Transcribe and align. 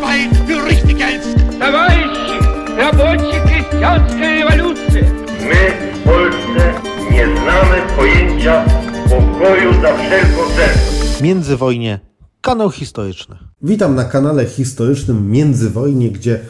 Arbeit 0.00 0.32
für 0.46 0.60
richtig 0.64 0.98
hältst. 0.98 1.36
Товарищи, 1.58 2.36
рабочая 2.78 3.40
крестьянская 3.46 4.32
революция. 4.40 5.04
My 5.48 5.62
w 5.94 6.04
Polsce 6.04 6.74
nie 7.12 7.24
znamy 7.26 7.76
pojęcia 7.96 8.64
pokoju 9.04 9.72
za 9.82 9.96
wszelką 9.96 10.40
cenę. 10.56 11.22
Międzywojnie. 11.22 12.00
Kanał 12.40 12.70
historyczny. 12.70 13.36
Witam 13.62 13.94
na 13.94 14.04
kanale 14.04 14.46
historycznym 14.46 15.30
Międzywojnie, 15.30 16.10
gdzie 16.10 16.40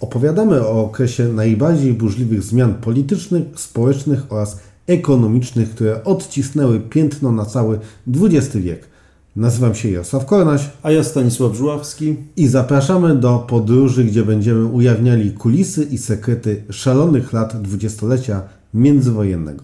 opowiadamy 0.00 0.66
o 0.66 0.84
okresie 0.84 1.28
najbardziej 1.28 1.92
burzliwych 1.92 2.42
zmian 2.42 2.74
politycznych, 2.74 3.42
społecznych 3.56 4.22
oraz 4.28 4.60
ekonomicznych, 4.86 5.70
które 5.70 6.04
odcisnęły 6.04 6.80
piętno 6.80 7.32
na 7.32 7.44
cały 7.44 7.78
XX 8.06 8.56
wiek. 8.56 8.92
Nazywam 9.37 9.75
się 9.75 9.89
Jarosław 9.91 10.25
Kornaś 10.25 10.69
A 10.83 10.91
ja 10.91 11.03
Stanisław 11.03 11.55
Żuławski. 11.55 12.15
i 12.35 12.47
zapraszamy 12.47 13.15
do 13.15 13.39
podróży, 13.39 14.03
gdzie 14.03 14.23
będziemy 14.23 14.65
ujawniali 14.65 15.31
kulisy 15.31 15.83
i 15.83 15.97
sekrety 15.97 16.63
szalonych 16.69 17.33
lat 17.33 17.61
dwudziestolecia 17.61 18.41
międzywojennego. 18.73 19.63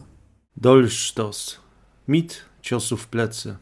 Dolsztos. 0.57 1.55
Mit 2.07 2.35
ciosu 2.61 2.97
w 2.97 3.07
plecy. 3.07 3.55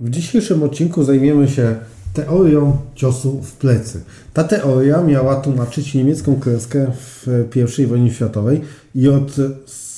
W 0.00 0.10
dzisiejszym 0.10 0.62
odcinku 0.62 1.04
zajmiemy 1.04 1.48
się 1.48 1.76
teorią 2.12 2.76
ciosu 2.94 3.42
w 3.42 3.52
plecy. 3.52 4.00
Ta 4.34 4.44
teoria 4.44 5.02
miała 5.02 5.36
tłumaczyć 5.36 5.94
niemiecką 5.94 6.40
klęskę 6.40 6.86
w 6.94 7.26
I 7.80 7.86
wojnie 7.86 8.10
światowej 8.10 8.60
i 8.94 9.08
od 9.08 9.36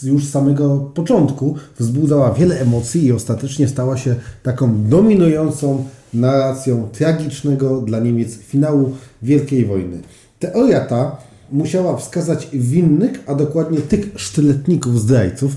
już 0.02 0.24
samego 0.26 0.76
początku 0.94 1.56
wzbudzała 1.78 2.32
wiele 2.32 2.60
emocji 2.60 3.04
i 3.04 3.12
ostatecznie 3.12 3.68
stała 3.68 3.96
się 3.96 4.14
taką 4.42 4.84
dominującą 4.88 5.84
narracją 6.14 6.88
tragicznego 6.92 7.80
dla 7.80 8.00
Niemiec 8.00 8.36
finału 8.36 8.92
Wielkiej 9.22 9.66
Wojny. 9.66 10.00
Teoria 10.38 10.80
ta 10.80 11.16
musiała 11.52 11.96
wskazać 11.96 12.48
winnych, 12.52 13.22
a 13.26 13.34
dokładnie 13.34 13.78
tych 13.78 14.08
sztyletników 14.16 15.00
zdrajców, 15.00 15.56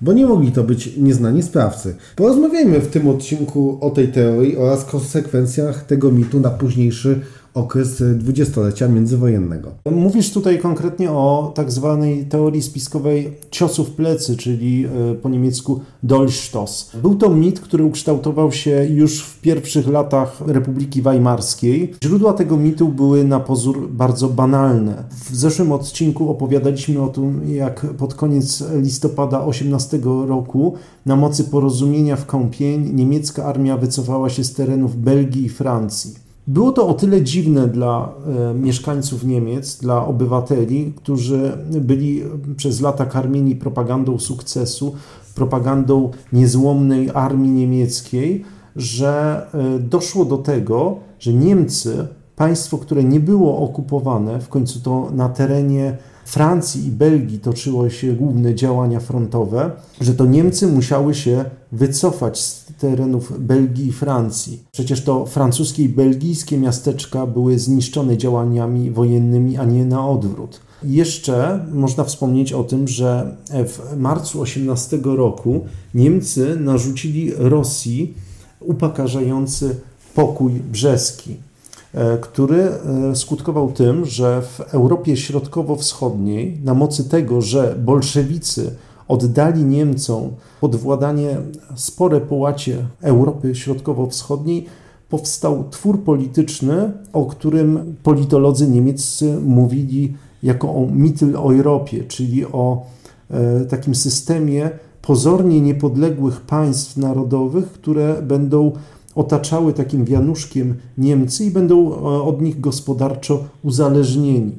bo 0.00 0.12
nie 0.12 0.26
mogli 0.26 0.52
to 0.52 0.64
być 0.64 0.96
nieznani 0.96 1.42
sprawcy. 1.42 1.96
Porozmawiajmy 2.16 2.80
w 2.80 2.88
tym 2.88 3.08
odcinku 3.08 3.78
o 3.80 3.90
tej 3.90 4.08
teorii 4.08 4.56
oraz 4.56 4.84
konsekwencjach 4.84 5.84
tego 5.84 6.12
mitu 6.12 6.40
na 6.40 6.50
późniejszy 6.50 7.20
okres 7.58 8.02
dwudziestolecia 8.14 8.88
międzywojennego. 8.88 9.70
Mówisz 9.90 10.32
tutaj 10.32 10.58
konkretnie 10.58 11.10
o 11.10 11.52
tak 11.54 11.72
zwanej 11.72 12.24
teorii 12.24 12.62
spiskowej 12.62 13.32
ciosu 13.50 13.84
w 13.84 13.90
plecy, 13.90 14.36
czyli 14.36 14.84
e, 14.84 15.14
po 15.14 15.28
niemiecku 15.28 15.80
Dolchstoss. 16.02 16.90
Był 17.02 17.14
to 17.14 17.30
mit, 17.30 17.60
który 17.60 17.84
ukształtował 17.84 18.52
się 18.52 18.86
już 18.90 19.22
w 19.22 19.40
pierwszych 19.40 19.88
latach 19.88 20.40
Republiki 20.46 21.02
Weimarskiej. 21.02 21.94
Źródła 22.04 22.32
tego 22.32 22.56
mitu 22.56 22.88
były 22.88 23.24
na 23.24 23.40
pozór 23.40 23.88
bardzo 23.90 24.28
banalne. 24.28 25.04
W 25.30 25.36
zeszłym 25.36 25.72
odcinku 25.72 26.30
opowiadaliśmy 26.30 27.02
o 27.02 27.08
tym, 27.08 27.54
jak 27.54 27.86
pod 27.98 28.14
koniec 28.14 28.64
listopada 28.82 29.44
18 29.44 29.98
roku 30.04 30.74
na 31.06 31.16
mocy 31.16 31.44
porozumienia 31.44 32.16
w 32.16 32.26
Kąpień 32.26 32.94
niemiecka 32.94 33.44
armia 33.44 33.76
wycofała 33.76 34.28
się 34.30 34.44
z 34.44 34.52
terenów 34.52 34.96
Belgii 34.96 35.44
i 35.44 35.48
Francji. 35.48 36.27
Było 36.48 36.72
to 36.72 36.88
o 36.88 36.94
tyle 36.94 37.22
dziwne 37.22 37.68
dla 37.68 38.12
e, 38.50 38.54
mieszkańców 38.54 39.24
Niemiec, 39.24 39.76
dla 39.76 40.06
obywateli, 40.06 40.92
którzy 40.96 41.58
byli 41.70 42.22
przez 42.56 42.80
lata 42.80 43.06
karmieni 43.06 43.56
propagandą 43.56 44.18
sukcesu, 44.18 44.94
propagandą 45.34 46.10
niezłomnej 46.32 47.10
armii 47.14 47.50
niemieckiej, 47.50 48.44
że 48.76 49.46
e, 49.54 49.78
doszło 49.78 50.24
do 50.24 50.38
tego, 50.38 50.96
że 51.18 51.32
Niemcy, 51.32 52.06
państwo, 52.36 52.78
które 52.78 53.04
nie 53.04 53.20
było 53.20 53.58
okupowane, 53.58 54.40
w 54.40 54.48
końcu 54.48 54.80
to 54.80 55.10
na 55.14 55.28
terenie 55.28 55.96
Francji 56.28 56.86
i 56.86 56.90
Belgii 56.90 57.38
toczyły 57.38 57.90
się 57.90 58.12
główne 58.12 58.54
działania 58.54 59.00
frontowe, 59.00 59.70
że 60.00 60.14
to 60.14 60.26
Niemcy 60.26 60.66
musiały 60.66 61.14
się 61.14 61.44
wycofać 61.72 62.40
z 62.40 62.66
terenów 62.78 63.32
Belgii 63.38 63.86
i 63.86 63.92
Francji. 63.92 64.62
Przecież 64.72 65.04
to 65.04 65.26
francuskie 65.26 65.82
i 65.82 65.88
belgijskie 65.88 66.58
miasteczka 66.58 67.26
były 67.26 67.58
zniszczone 67.58 68.16
działaniami 68.16 68.90
wojennymi, 68.90 69.56
a 69.56 69.64
nie 69.64 69.84
na 69.84 70.08
odwrót. 70.08 70.60
Jeszcze 70.82 71.66
można 71.72 72.04
wspomnieć 72.04 72.52
o 72.52 72.64
tym, 72.64 72.88
że 72.88 73.36
w 73.50 73.96
marcu 73.96 74.40
18 74.40 74.98
roku 75.04 75.60
Niemcy 75.94 76.56
narzucili 76.60 77.32
Rosji 77.36 78.14
upokarzający 78.60 79.76
pokój 80.14 80.52
brzeski. 80.52 81.47
E, 81.94 82.18
który 82.18 82.62
e, 82.62 83.16
skutkował 83.16 83.72
tym, 83.72 84.04
że 84.04 84.42
w 84.42 84.60
Europie 84.60 85.16
Środkowo-Wschodniej, 85.16 86.60
na 86.64 86.74
mocy 86.74 87.08
tego, 87.08 87.40
że 87.40 87.76
bolszewicy 87.84 88.74
oddali 89.08 89.64
Niemcom 89.64 90.30
pod 90.60 90.76
władanie 90.76 91.36
spore 91.74 92.20
połacie 92.20 92.86
Europy 93.00 93.54
Środkowo-Wschodniej, 93.54 94.66
powstał 95.08 95.64
twór 95.70 96.04
polityczny, 96.04 96.92
o 97.12 97.26
którym 97.26 97.96
politolodzy 98.02 98.68
niemieccy 98.68 99.38
mówili 99.40 100.14
jako 100.42 100.68
o 100.68 100.86
Mitteleuropie, 100.92 102.04
czyli 102.04 102.46
o 102.46 102.86
e, 103.30 103.64
takim 103.64 103.94
systemie 103.94 104.70
pozornie 105.02 105.60
niepodległych 105.60 106.40
państw 106.40 106.96
narodowych, 106.96 107.72
które 107.72 108.22
będą 108.22 108.72
otaczały 109.18 109.72
takim 109.72 110.04
wianuszkiem 110.04 110.74
Niemcy 110.98 111.44
i 111.44 111.50
będą 111.50 111.92
e, 111.92 112.22
od 112.22 112.42
nich 112.42 112.60
gospodarczo 112.60 113.44
uzależnieni. 113.62 114.52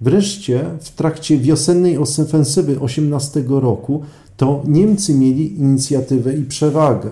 Wreszcie 0.00 0.64
w 0.80 0.90
trakcie 0.90 1.38
wiosennej 1.38 1.98
ofensywy 1.98 2.80
18 2.80 3.44
roku 3.48 4.02
to 4.36 4.62
Niemcy 4.66 5.14
mieli 5.14 5.58
inicjatywę 5.58 6.34
i 6.34 6.44
przewagę. 6.44 7.10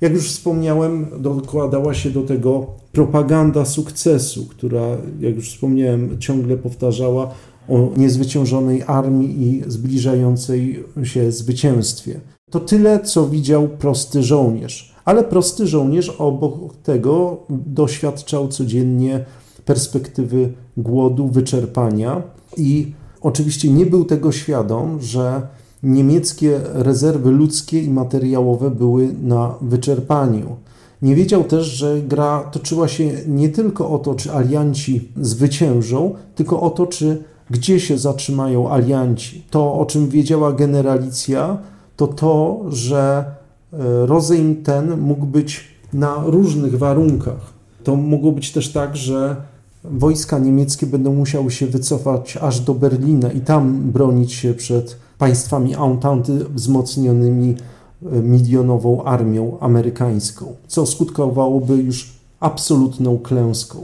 Jak 0.00 0.12
już 0.12 0.28
wspomniałem, 0.28 1.06
dokładała 1.20 1.94
się 1.94 2.10
do 2.10 2.22
tego 2.22 2.66
propaganda 2.92 3.64
sukcesu, 3.64 4.46
która, 4.46 4.82
jak 5.20 5.36
już 5.36 5.50
wspomniałem, 5.50 6.18
ciągle 6.18 6.56
powtarzała 6.56 7.30
o 7.68 7.90
niezwyciężonej 7.96 8.82
armii 8.86 9.42
i 9.42 9.62
zbliżającej 9.66 10.84
się 11.02 11.32
zwycięstwie. 11.32 12.20
To 12.50 12.60
tyle, 12.60 13.00
co 13.00 13.28
widział 13.28 13.68
prosty 13.68 14.22
żołnierz 14.22 14.93
ale 15.04 15.24
prosty 15.24 15.66
żołnierz 15.66 16.08
obok 16.08 16.76
tego 16.82 17.36
doświadczał 17.50 18.48
codziennie 18.48 19.24
perspektywy 19.64 20.52
głodu, 20.76 21.28
wyczerpania 21.28 22.22
i 22.56 22.92
oczywiście 23.20 23.70
nie 23.70 23.86
był 23.86 24.04
tego 24.04 24.32
świadom, 24.32 25.00
że 25.00 25.42
niemieckie 25.82 26.60
rezerwy 26.72 27.30
ludzkie 27.30 27.82
i 27.82 27.90
materiałowe 27.90 28.70
były 28.70 29.14
na 29.22 29.54
wyczerpaniu. 29.60 30.56
Nie 31.02 31.14
wiedział 31.14 31.44
też, 31.44 31.66
że 31.66 32.00
gra 32.00 32.40
toczyła 32.40 32.88
się 32.88 33.10
nie 33.26 33.48
tylko 33.48 33.90
o 33.90 33.98
to, 33.98 34.14
czy 34.14 34.32
alianci 34.32 35.08
zwyciężą, 35.16 36.14
tylko 36.34 36.60
o 36.60 36.70
to, 36.70 36.86
czy 36.86 37.24
gdzie 37.50 37.80
się 37.80 37.98
zatrzymają 37.98 38.70
alianci. 38.70 39.44
To, 39.50 39.74
o 39.74 39.86
czym 39.86 40.08
wiedziała 40.08 40.52
generalicja, 40.52 41.58
to 41.96 42.06
to, 42.06 42.60
że 42.68 43.24
rozejm 44.06 44.62
ten 44.62 45.00
mógł 45.00 45.26
być 45.26 45.64
na 45.92 46.22
różnych 46.26 46.78
warunkach. 46.78 47.52
To 47.84 47.96
mogło 47.96 48.32
być 48.32 48.52
też 48.52 48.72
tak, 48.72 48.96
że 48.96 49.36
wojska 49.84 50.38
niemieckie 50.38 50.86
będą 50.86 51.14
musiały 51.14 51.50
się 51.50 51.66
wycofać 51.66 52.36
aż 52.36 52.60
do 52.60 52.74
Berlina 52.74 53.32
i 53.32 53.40
tam 53.40 53.90
bronić 53.90 54.32
się 54.32 54.54
przed 54.54 54.96
państwami 55.18 55.74
Entente 55.76 56.32
wzmocnionymi 56.54 57.54
e, 58.12 58.22
milionową 58.22 59.04
armią 59.04 59.58
amerykańską, 59.60 60.54
co 60.66 60.86
skutkowałoby 60.86 61.76
już 61.76 62.12
absolutną 62.40 63.18
klęską. 63.18 63.78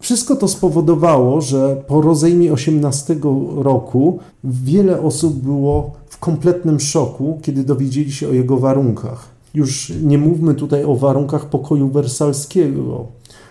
Wszystko 0.00 0.36
to 0.36 0.48
spowodowało, 0.48 1.40
że 1.40 1.82
po 1.86 2.00
rozejmie 2.00 2.52
18 2.52 3.16
roku 3.56 4.18
wiele 4.44 5.00
osób 5.00 5.34
było 5.34 5.92
w 6.08 6.18
kompletnym 6.18 6.80
szoku, 6.80 7.38
kiedy 7.42 7.64
dowiedzieli 7.64 8.12
się 8.12 8.28
o 8.28 8.32
jego 8.32 8.56
warunkach. 8.56 9.33
Już 9.54 9.92
nie 10.02 10.18
mówmy 10.18 10.54
tutaj 10.54 10.84
o 10.84 10.96
warunkach 10.96 11.50
pokoju 11.50 11.88
wersalskiego, 11.88 13.06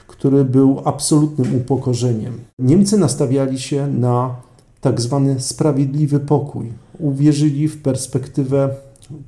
który 0.07 0.45
był 0.45 0.81
absolutnym 0.85 1.55
upokorzeniem. 1.55 2.33
Niemcy 2.59 2.97
nastawiali 2.97 3.59
się 3.59 3.87
na 3.87 4.35
tak 4.81 5.01
zwany 5.01 5.39
sprawiedliwy 5.39 6.19
pokój. 6.19 6.71
Uwierzyli 6.99 7.67
w 7.67 7.81
perspektywę 7.81 8.75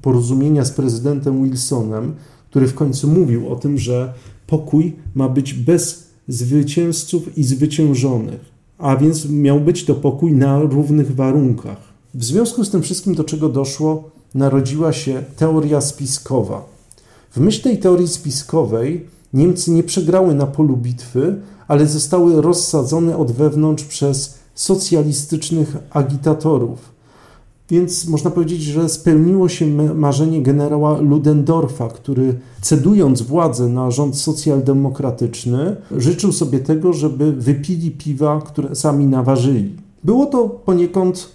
porozumienia 0.01 0.65
z 0.65 0.71
prezydentem 0.71 1.43
Wilsonem, 1.43 2.15
który 2.49 2.67
w 2.67 2.75
końcu 2.75 3.07
mówił 3.07 3.49
o 3.49 3.55
tym, 3.55 3.77
że 3.77 4.13
pokój 4.47 4.95
ma 5.15 5.29
być 5.29 5.53
bez 5.53 6.07
zwycięzców 6.27 7.37
i 7.37 7.43
zwyciężonych, 7.43 8.39
a 8.77 8.95
więc 8.95 9.29
miał 9.29 9.59
być 9.59 9.85
to 9.85 9.95
pokój 9.95 10.33
na 10.33 10.59
równych 10.59 11.15
warunkach. 11.15 11.77
W 12.13 12.23
związku 12.23 12.63
z 12.63 12.69
tym 12.69 12.81
wszystkim, 12.81 13.15
do 13.15 13.23
czego 13.23 13.49
doszło, 13.49 14.11
narodziła 14.35 14.93
się 14.93 15.23
teoria 15.35 15.81
spiskowa. 15.81 16.65
W 17.31 17.37
myśl 17.37 17.61
tej 17.61 17.77
teorii 17.77 18.07
spiskowej 18.07 19.05
Niemcy 19.33 19.71
nie 19.71 19.83
przegrały 19.83 20.35
na 20.35 20.45
polu 20.45 20.77
bitwy, 20.77 21.35
ale 21.67 21.87
zostały 21.87 22.41
rozsadzone 22.41 23.17
od 23.17 23.31
wewnątrz 23.31 23.83
przez 23.83 24.39
socjalistycznych 24.55 25.77
agitatorów. 25.89 26.95
Więc 27.69 28.07
można 28.07 28.31
powiedzieć, 28.31 28.61
że 28.61 28.89
spełniło 28.89 29.49
się 29.49 29.67
marzenie 29.95 30.41
generała 30.41 30.97
Ludendorfa, 30.97 31.87
który 31.87 32.39
cedując 32.61 33.21
władzę 33.21 33.67
na 33.67 33.91
rząd 33.91 34.17
socjaldemokratyczny, 34.17 35.75
życzył 35.97 36.31
sobie 36.31 36.59
tego, 36.59 36.93
żeby 36.93 37.31
wypili 37.31 37.91
piwa, 37.91 38.41
które 38.41 38.75
sami 38.75 39.05
naważyli. 39.05 39.75
Było 40.03 40.25
to 40.25 40.49
poniekąd 40.49 41.34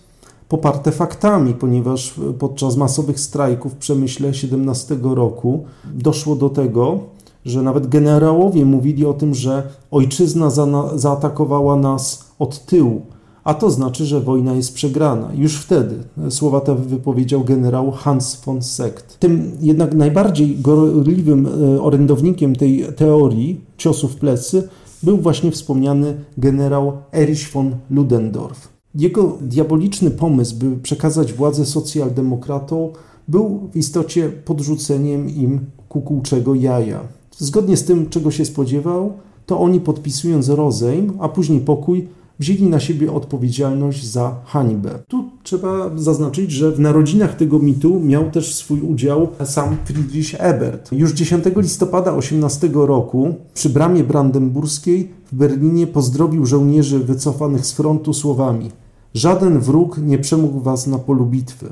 poparte 0.51 0.93
faktami, 0.93 1.55
ponieważ 1.55 2.15
podczas 2.39 2.77
masowych 2.77 3.21
strajków 3.21 3.73
w 3.73 3.77
Przemyśle 3.77 4.35
17 4.35 4.99
roku 5.03 5.65
doszło 5.95 6.37
do 6.37 6.49
tego, 6.49 6.99
że 7.45 7.63
nawet 7.63 7.87
generałowie 7.87 8.65
mówili 8.65 9.07
o 9.07 9.13
tym, 9.13 9.35
że 9.35 9.63
ojczyzna 9.91 10.51
za 10.51 10.67
zaatakowała 10.95 11.77
nas 11.77 12.25
od 12.39 12.65
tyłu, 12.65 13.03
a 13.45 13.55
to 13.55 13.71
znaczy, 13.71 14.05
że 14.05 14.21
wojna 14.21 14.53
jest 14.53 14.75
przegrana. 14.75 15.29
Już 15.35 15.57
wtedy 15.57 15.95
słowa 16.31 16.61
te 16.61 16.75
wypowiedział 16.75 17.45
generał 17.45 17.91
Hans 17.91 18.41
von 18.45 18.63
Sekt. 18.63 19.19
Tym 19.19 19.53
jednak 19.61 19.95
najbardziej 19.95 20.57
gorliwym 20.57 21.47
e, 21.47 21.83
orędownikiem 21.83 22.57
tej 22.57 22.87
teorii 22.97 23.61
ciosu 23.77 24.09
w 24.09 24.17
plecy 24.17 24.69
był 25.03 25.17
właśnie 25.17 25.51
wspomniany 25.51 26.15
generał 26.39 26.93
Erich 27.13 27.53
von 27.53 27.75
Ludendorff. 27.91 28.80
Jego 28.95 29.39
diaboliczny 29.41 30.11
pomysł, 30.11 30.57
by 30.57 30.77
przekazać 30.77 31.33
władzę 31.33 31.67
socjaldemokratom, 31.67 32.89
był 33.29 33.69
w 33.73 33.77
istocie 33.77 34.29
podrzuceniem 34.29 35.31
im 35.31 35.61
kukułczego 35.89 36.55
jaja. 36.55 37.01
Zgodnie 37.39 37.77
z 37.77 37.85
tym, 37.85 38.09
czego 38.09 38.31
się 38.31 38.45
spodziewał, 38.45 39.13
to 39.47 39.61
oni 39.61 39.81
podpisując 39.81 40.49
rozejm, 40.49 41.13
a 41.21 41.29
później 41.29 41.61
pokój, 41.61 42.09
wzięli 42.41 42.63
na 42.63 42.81
siebie 42.81 43.13
odpowiedzialność 43.13 44.07
za 44.07 44.37
hańbę. 44.45 44.91
Tu 45.09 45.25
trzeba 45.43 45.91
zaznaczyć, 45.97 46.51
że 46.51 46.73
w 46.73 46.81
narodzinach 46.81 47.37
tego 47.37 47.59
mitu 47.59 48.01
miał 48.01 48.31
też 48.31 48.55
swój 48.55 48.81
udział 48.81 49.29
sam 49.45 49.77
Friedrich 49.85 50.35
Ebert. 50.39 50.93
Już 50.93 51.13
10 51.13 51.45
listopada 51.57 52.15
18 52.15 52.71
roku 52.75 53.35
przy 53.55 53.71
bramie 53.71 54.05
brandenburskiej 54.05 55.11
w 55.33 55.35
Berlinie 55.35 55.87
pozdrowił 55.87 56.47
żołnierzy 56.47 56.99
wycofanych 56.99 57.67
z 57.67 57.73
frontu 57.73 58.15
słowami 58.15 58.71
Żaden 59.15 59.61
wróg 59.61 59.99
nie 59.99 60.19
przemógł 60.19 60.61
was 60.61 60.87
na 60.87 60.99
polu 60.99 61.27
bitwy. 61.27 61.67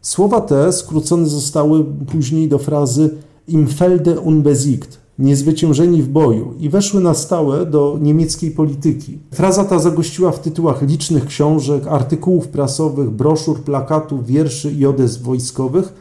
Słowa 0.00 0.40
te 0.40 0.72
skrócone 0.72 1.26
zostały 1.26 1.84
później 1.84 2.48
do 2.48 2.58
frazy 2.58 3.10
Im 3.48 3.66
Felde 3.66 4.20
unbesiegt, 4.20 4.98
niezwyciężeni 5.18 6.02
w 6.02 6.08
boju 6.08 6.54
i 6.58 6.68
weszły 6.68 7.00
na 7.00 7.14
stałe 7.14 7.66
do 7.66 7.98
niemieckiej 8.00 8.50
polityki. 8.50 9.18
Fraza 9.30 9.64
ta 9.64 9.78
zagościła 9.78 10.32
w 10.32 10.40
tytułach 10.40 10.82
licznych 10.82 11.26
książek, 11.26 11.86
artykułów 11.86 12.48
prasowych, 12.48 13.10
broszur, 13.10 13.60
plakatów, 13.60 14.26
wierszy 14.26 14.72
i 14.72 14.86
odezw 14.86 15.22
wojskowych, 15.22 15.92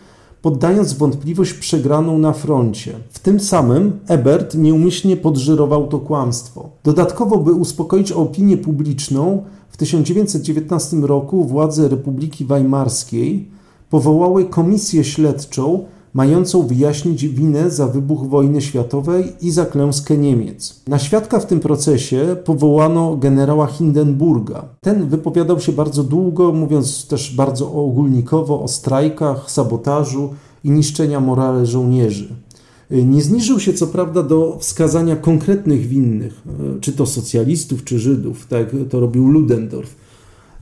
poddając 0.41 0.93
wątpliwość 0.93 1.53
przegraną 1.53 2.17
na 2.17 2.33
froncie. 2.33 2.93
W 3.09 3.19
tym 3.19 3.39
samym 3.39 3.99
Ebert 4.07 4.55
nieumyślnie 4.55 5.17
podżyrował 5.17 5.87
to 5.87 5.99
kłamstwo. 5.99 6.69
Dodatkowo, 6.83 7.37
by 7.37 7.53
uspokoić 7.53 8.11
opinię 8.11 8.57
publiczną, 8.57 9.43
w 9.71 9.77
1919 9.77 10.97
roku 10.97 11.45
władze 11.45 11.87
Republiki 11.87 12.45
Weimarskiej 12.45 13.49
powołały 13.89 14.45
komisję 14.45 15.03
śledczą 15.03 15.85
mającą 16.13 16.67
wyjaśnić 16.67 17.27
winę 17.27 17.69
za 17.69 17.87
wybuch 17.87 18.27
wojny 18.27 18.61
światowej 18.61 19.33
i 19.41 19.51
za 19.51 19.65
klęskę 19.65 20.17
Niemiec. 20.17 20.81
Na 20.87 20.99
świadka 20.99 21.39
w 21.39 21.45
tym 21.45 21.59
procesie 21.59 22.35
powołano 22.45 23.17
generała 23.17 23.67
Hindenburga. 23.67 24.65
Ten 24.81 25.09
wypowiadał 25.09 25.59
się 25.59 25.71
bardzo 25.71 26.03
długo, 26.03 26.51
mówiąc 26.51 27.07
też 27.07 27.35
bardzo 27.35 27.73
ogólnikowo 27.73 28.63
o 28.63 28.67
strajkach, 28.67 29.51
sabotażu 29.51 30.29
i 30.63 30.71
niszczenia 30.71 31.19
morale 31.19 31.65
żołnierzy. 31.65 32.35
Nie 32.91 33.21
zniżył 33.21 33.59
się 33.59 33.73
co 33.73 33.87
prawda 33.87 34.23
do 34.23 34.57
wskazania 34.59 35.15
konkretnych 35.15 35.87
winnych, 35.87 36.41
czy 36.81 36.93
to 36.93 37.05
socjalistów, 37.05 37.83
czy 37.83 37.99
Żydów, 37.99 38.47
tak 38.47 38.67
to 38.89 38.99
robił 38.99 39.27
Ludendorff 39.27 39.95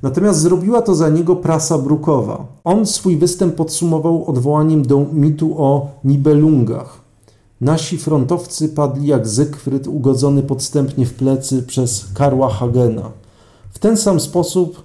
Natomiast 0.01 0.39
zrobiła 0.39 0.81
to 0.81 0.95
za 0.95 1.09
niego 1.09 1.35
prasa 1.35 1.77
brukowa. 1.77 2.45
On 2.63 2.85
swój 2.85 3.17
występ 3.17 3.55
podsumował 3.55 4.25
odwołaniem 4.29 4.81
do 4.81 5.05
mitu 5.13 5.63
o 5.63 5.87
Nibelungach. 6.03 7.01
Nasi 7.61 7.97
frontowcy 7.97 8.69
padli 8.69 9.07
jak 9.07 9.27
Zygfryd 9.27 9.87
ugodzony 9.87 10.43
podstępnie 10.43 11.05
w 11.05 11.13
plecy 11.13 11.63
przez 11.63 12.05
Karła 12.13 12.49
Hagena. 12.49 13.11
W 13.71 13.79
ten 13.79 13.97
sam 13.97 14.19
sposób 14.19 14.83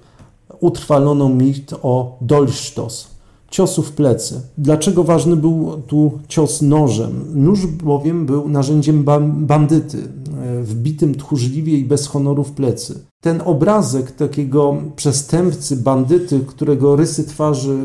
utrwalono 0.59 1.29
mit 1.29 1.73
o 1.83 2.17
Dolchstoss, 2.21 3.07
ciosu 3.51 3.83
w 3.83 3.91
plecy. 3.91 4.41
Dlaczego 4.57 5.03
ważny 5.03 5.35
był 5.35 5.81
tu 5.87 6.11
cios 6.27 6.61
nożem? 6.61 7.25
Nóż 7.33 7.67
bowiem 7.67 8.25
był 8.25 8.49
narzędziem 8.49 9.03
bandyty, 9.31 9.97
e, 9.97 10.63
wbitym 10.63 11.15
tchórzliwie 11.15 11.77
i 11.77 11.85
bez 11.85 12.07
honoru 12.07 12.43
w 12.43 12.51
plecy. 12.51 12.99
Ten 13.21 13.41
obrazek 13.45 14.11
takiego 14.11 14.75
przestępcy, 14.95 15.77
bandyty, 15.77 16.39
którego 16.39 16.95
rysy 16.95 17.23
twarzy 17.23 17.77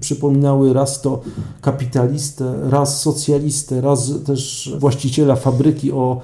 przypominały 0.00 0.72
raz 0.72 1.02
to 1.02 1.20
kapitalistę, 1.60 2.54
raz 2.62 3.00
socjalistę, 3.02 3.80
raz 3.80 4.12
też 4.26 4.72
właściciela 4.78 5.36
fabryki 5.36 5.92
o 5.92 6.20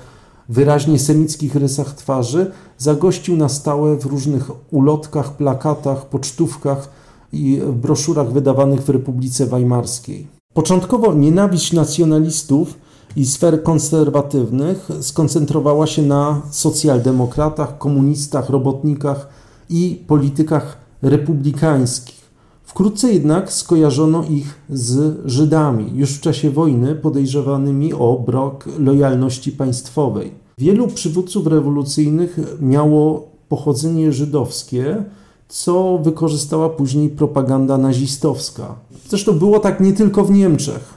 wyraźnie 0.48 0.98
semickich 0.98 1.54
rysach 1.54 1.94
twarzy, 1.94 2.50
zagościł 2.78 3.37
na 3.37 3.48
stałe 3.48 3.96
w 3.96 4.06
różnych 4.06 4.50
ulotkach, 4.70 5.37
plakatach, 5.37 6.06
pocztówkach, 6.06 7.00
i 7.32 7.61
broszurach 7.73 8.32
wydawanych 8.32 8.81
w 8.82 8.88
Republice 8.88 9.47
Weimarskiej. 9.47 10.27
Początkowo 10.55 11.15
nienawiść 11.15 11.73
nacjonalistów 11.73 12.79
i 13.17 13.27
sfer 13.27 13.62
konserwatywnych 13.62 14.88
skoncentrowała 15.00 15.87
się 15.87 16.03
na 16.03 16.43
socjaldemokratach, 16.50 17.79
komunistach, 17.79 18.50
robotnikach 18.50 19.29
i 19.71 20.05
politykach 20.06 20.77
republikańskich. 21.03 22.21
Wkrótce 22.62 23.12
jednak 23.12 23.53
skojarzono 23.53 24.25
ich 24.25 24.61
z 24.69 25.17
Żydami, 25.25 25.91
już 25.94 26.11
w 26.11 26.21
czasie 26.21 26.50
wojny 26.50 26.94
podejrzewanymi 26.94 27.94
o 27.94 28.23
brak 28.26 28.69
lojalności 28.79 29.53
państwowej. 29.53 30.33
Wielu 30.59 30.88
przywódców 30.88 31.47
rewolucyjnych 31.47 32.38
miało 32.61 33.29
pochodzenie 33.49 34.12
żydowskie, 34.12 35.04
co 35.50 35.99
wykorzystała 35.99 36.69
później 36.69 37.09
propaganda 37.09 37.78
nazistowska. 37.78 38.75
Zresztą 39.09 39.33
było 39.33 39.59
tak 39.59 39.80
nie 39.80 39.92
tylko 39.92 40.25
w 40.25 40.30
Niemczech. 40.30 40.95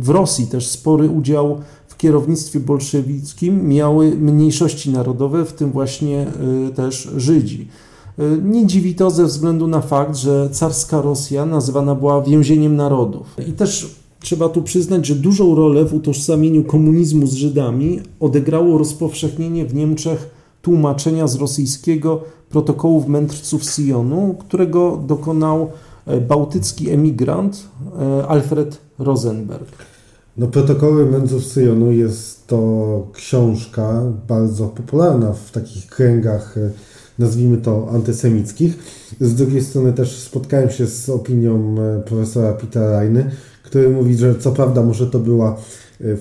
W 0.00 0.08
Rosji 0.08 0.46
też 0.46 0.66
spory 0.66 1.08
udział 1.08 1.58
w 1.88 1.96
kierownictwie 1.96 2.60
bolszewickim 2.60 3.68
miały 3.68 4.10
mniejszości 4.10 4.90
narodowe, 4.90 5.44
w 5.44 5.52
tym 5.52 5.72
właśnie 5.72 6.26
y, 6.68 6.74
też 6.74 7.10
Żydzi. 7.16 7.68
Y, 8.18 8.40
nie 8.42 8.66
dziwi 8.66 8.94
to 8.94 9.10
ze 9.10 9.24
względu 9.24 9.66
na 9.66 9.80
fakt, 9.80 10.16
że 10.16 10.48
carska 10.52 11.00
Rosja 11.02 11.46
nazywana 11.46 11.94
była 11.94 12.22
więzieniem 12.22 12.76
narodów. 12.76 13.26
I 13.48 13.52
też 13.52 13.96
trzeba 14.20 14.48
tu 14.48 14.62
przyznać, 14.62 15.06
że 15.06 15.14
dużą 15.14 15.54
rolę 15.54 15.84
w 15.84 15.94
utożsamieniu 15.94 16.64
komunizmu 16.64 17.26
z 17.26 17.34
Żydami 17.34 18.00
odegrało 18.20 18.78
rozpowszechnienie 18.78 19.66
w 19.66 19.74
Niemczech 19.74 20.35
tłumaczenia 20.66 21.26
z 21.26 21.34
rosyjskiego 21.34 22.22
protokołów 22.50 23.08
mędrców 23.08 23.64
Sionu, 23.64 24.36
którego 24.38 25.02
dokonał 25.06 25.70
e, 26.06 26.20
bałtycki 26.20 26.90
emigrant 26.90 27.68
e, 28.00 28.26
Alfred 28.26 28.78
Rosenberg. 28.98 29.68
No, 30.36 30.46
protokoły 30.46 31.06
mędrców 31.06 31.44
Syjonu 31.44 31.92
jest 31.92 32.46
to 32.46 33.06
książka 33.12 34.02
bardzo 34.28 34.66
popularna 34.66 35.32
w 35.32 35.50
takich 35.50 35.86
kręgach, 35.86 36.58
e, 36.58 36.70
nazwijmy 37.18 37.56
to 37.56 37.88
antysemickich. 37.90 38.78
Z 39.20 39.34
drugiej 39.34 39.64
strony 39.64 39.92
też 39.92 40.18
spotkałem 40.18 40.70
się 40.70 40.86
z 40.86 41.08
opinią 41.08 41.74
profesora 42.06 42.52
Petera 42.52 42.90
Rajny, 42.90 43.30
który 43.62 43.90
mówi, 43.90 44.16
że 44.16 44.34
co 44.34 44.52
prawda 44.52 44.82
może 44.82 45.06
to 45.06 45.18
była 45.18 45.56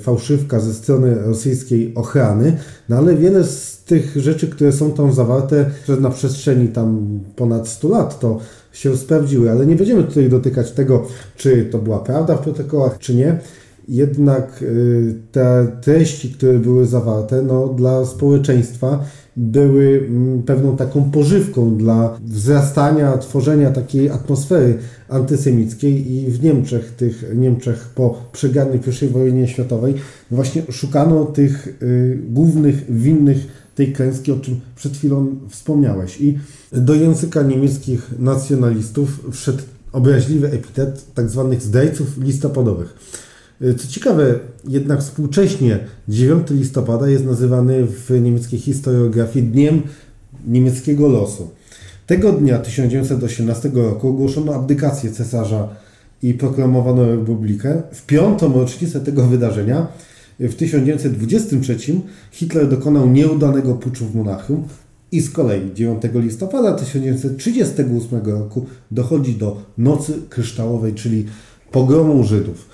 fałszywka 0.01 0.59
ze 0.59 0.73
strony 0.73 1.15
rosyjskiej 1.15 1.95
ochrany, 1.95 2.57
no 2.89 2.97
ale 2.97 3.15
wiele 3.15 3.43
z 3.43 3.74
tych 3.85 4.17
rzeczy, 4.17 4.47
które 4.47 4.71
są 4.71 4.91
tam 4.91 5.13
zawarte, 5.13 5.65
na 5.99 6.09
przestrzeni 6.09 6.67
tam 6.67 7.19
ponad 7.35 7.67
100 7.67 7.89
lat 7.89 8.19
to 8.19 8.39
się 8.71 8.97
sprawdziły, 8.97 9.51
ale 9.51 9.65
nie 9.65 9.75
będziemy 9.75 10.03
tutaj 10.03 10.29
dotykać 10.29 10.71
tego, 10.71 11.07
czy 11.35 11.65
to 11.65 11.77
była 11.77 11.99
prawda 11.99 12.35
w 12.35 12.41
protokołach, 12.41 12.99
czy 12.99 13.15
nie. 13.15 13.39
Jednak 13.87 14.61
y, 14.61 15.15
te 15.31 15.67
treści, 15.81 16.29
które 16.29 16.59
były 16.59 16.85
zawarte, 16.85 17.41
no, 17.41 17.67
dla 17.67 18.05
społeczeństwa 18.05 19.05
były 19.37 20.05
mm, 20.07 20.43
pewną 20.43 20.77
taką 20.77 21.11
pożywką 21.11 21.77
dla 21.77 22.19
wzrastania, 22.25 23.17
tworzenia 23.17 23.71
takiej 23.71 24.09
atmosfery 24.09 24.77
antysemickiej 25.09 26.13
i 26.13 26.31
w 26.31 26.43
Niemczech, 26.43 26.91
tych 26.91 27.25
Niemczech 27.35 27.89
po 27.95 28.21
przegranej 28.31 28.79
I 29.01 29.07
wojnie 29.07 29.47
światowej 29.47 29.93
właśnie 30.31 30.61
szukano 30.71 31.25
tych 31.25 31.67
y, 31.81 32.19
głównych 32.29 32.95
winnych 32.95 33.64
tej 33.75 33.93
klęski, 33.93 34.31
o 34.31 34.39
czym 34.39 34.59
przed 34.75 34.97
chwilą 34.97 35.35
wspomniałeś. 35.49 36.21
I 36.21 36.37
do 36.71 36.93
języka 36.93 37.41
niemieckich 37.41 38.19
nacjonalistów 38.19 39.21
wszedł 39.31 39.63
obraźliwy 39.91 40.51
epitet 40.51 41.13
tak 41.13 41.29
zwanych 41.29 41.61
zdrajców 41.61 42.17
listopadowych. 42.17 42.95
Y, 43.61 43.75
co 43.75 43.87
ciekawe, 43.87 44.39
jednak 44.67 44.99
współcześnie 44.99 45.79
9 46.07 46.47
listopada 46.49 47.09
jest 47.09 47.25
nazywany 47.25 47.85
w 47.85 48.21
niemieckiej 48.21 48.59
historiografii 48.59 49.45
Dniem 49.45 49.81
Niemieckiego 50.47 51.07
Losu. 51.07 51.49
Tego 52.07 52.31
dnia 52.31 52.59
1918 52.59 53.71
roku 53.73 54.09
ogłoszono 54.09 54.55
abdykację 54.55 55.11
cesarza 55.11 55.69
i 56.23 56.33
proklamowano 56.33 57.05
republikę. 57.05 57.81
W 57.91 58.05
piątą 58.05 58.53
rocznicę 58.53 59.01
tego 59.01 59.23
wydarzenia 59.23 59.87
w 60.39 60.55
1923 60.55 61.77
Hitler 62.31 62.69
dokonał 62.69 63.09
nieudanego 63.09 63.73
puczu 63.73 64.05
w 64.05 64.15
Monachium 64.15 64.63
i 65.11 65.21
z 65.21 65.29
kolei 65.29 65.73
9 65.73 66.01
listopada 66.13 66.73
1938 66.73 68.25
roku 68.25 68.65
dochodzi 68.91 69.33
do 69.33 69.57
Nocy 69.77 70.13
Kryształowej, 70.29 70.93
czyli 70.93 71.25
pogromu 71.71 72.23
Żydów. 72.23 72.69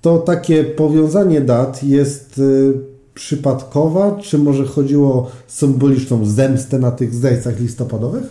To 0.00 0.18
takie 0.18 0.64
powiązanie 0.64 1.40
dat 1.40 1.84
jest 1.84 2.38
y, 2.38 2.72
przypadkowa, 3.14 4.18
czy 4.20 4.38
może 4.38 4.66
chodziło 4.66 5.14
o 5.14 5.30
symboliczną 5.46 6.26
zemstę 6.26 6.78
na 6.78 6.90
tych 6.90 7.14
zdrajcach 7.14 7.60
listopadowych? 7.60 8.24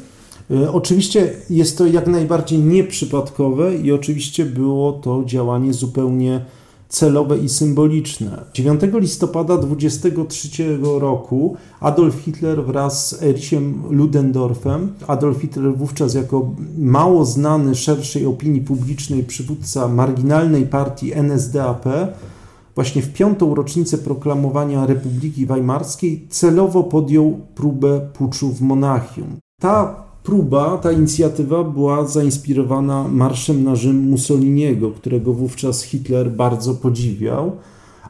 Y, 0.51 0.71
oczywiście 0.71 1.33
jest 1.49 1.77
to 1.77 1.85
jak 1.85 2.07
najbardziej 2.07 2.59
nieprzypadkowe 2.59 3.75
i 3.75 3.91
oczywiście 3.91 4.45
było 4.45 4.91
to 4.91 5.23
działanie 5.25 5.73
zupełnie 5.73 6.45
celowe 6.91 7.37
i 7.37 7.49
symboliczne. 7.49 8.43
9 8.53 8.81
listopada 8.93 9.57
23 9.57 10.79
roku 10.81 11.55
Adolf 11.79 12.15
Hitler 12.15 12.65
wraz 12.65 13.09
z 13.09 13.23
Erichem 13.23 13.83
Ludendorffem, 13.89 14.93
Adolf 15.07 15.41
Hitler 15.41 15.75
wówczas 15.77 16.13
jako 16.13 16.55
mało 16.77 17.25
znany 17.25 17.75
szerszej 17.75 18.25
opinii 18.25 18.61
publicznej 18.61 19.23
przywódca 19.23 19.87
marginalnej 19.87 20.65
partii 20.65 21.13
NSDAP, 21.13 21.85
właśnie 22.75 23.01
w 23.01 23.13
piątą 23.13 23.55
rocznicę 23.55 23.97
proklamowania 23.97 24.85
Republiki 24.85 25.45
Weimarskiej 25.45 26.27
celowo 26.29 26.83
podjął 26.83 27.39
próbę 27.55 28.01
puczu 28.13 28.49
w 28.49 28.61
Monachium. 28.61 29.37
Ta 29.61 30.10
próba, 30.23 30.77
ta 30.77 30.91
inicjatywa 30.91 31.63
była 31.63 32.05
zainspirowana 32.05 33.07
marszem 33.07 33.63
na 33.63 33.75
Rzym 33.75 34.09
Mussoliniego, 34.09 34.91
którego 34.91 35.33
wówczas 35.33 35.81
Hitler 35.81 36.31
bardzo 36.31 36.73
podziwiał, 36.73 37.51